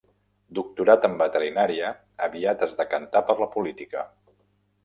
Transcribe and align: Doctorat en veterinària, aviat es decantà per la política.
Doctorat 0.59 1.03
en 1.09 1.17
veterinària, 1.19 1.91
aviat 2.29 2.65
es 2.69 2.73
decantà 2.81 3.25
per 3.29 3.37
la 3.43 3.49
política. 3.59 4.07